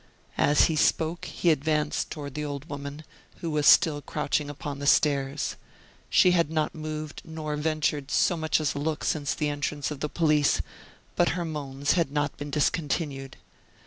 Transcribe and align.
As 0.39 0.61
he 0.63 0.75
spoke, 0.75 1.25
he 1.25 1.51
advanced 1.51 2.09
toward 2.09 2.33
the 2.33 2.43
old 2.43 2.67
woman, 2.67 3.03
who 3.41 3.51
was 3.51 3.67
still 3.67 4.01
crouching 4.01 4.49
upon 4.49 4.79
the 4.79 4.87
stairs. 4.87 5.57
She 6.09 6.31
had 6.31 6.49
not 6.49 6.73
moved 6.73 7.21
nor 7.23 7.55
ventured 7.55 8.09
so 8.09 8.35
much 8.35 8.59
as 8.59 8.73
a 8.73 8.79
look 8.79 9.03
since 9.03 9.35
the 9.35 9.49
entrance 9.49 9.91
of 9.91 9.99
the 9.99 10.09
police, 10.09 10.59
but 11.15 11.29
her 11.37 11.45
moans 11.45 11.91
had 11.91 12.11
not 12.11 12.35
been 12.35 12.49
discontinued. 12.49 13.37